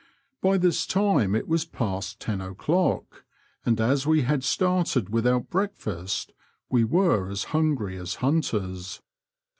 By 0.41 0.57
this 0.57 0.87
time 0.87 1.35
it 1.35 1.47
was 1.47 1.63
past 1.63 2.19
ten 2.19 2.41
o'clock, 2.41 3.23
and 3.67 3.79
as 3.79 4.07
we 4.07 4.23
had 4.23 4.43
started 4.43 5.09
without 5.09 5.51
breakfast 5.51 6.33
we 6.71 6.83
were 6.83 7.29
as 7.29 7.43
hungry 7.53 7.97
as 7.97 8.15
hunters. 8.15 9.03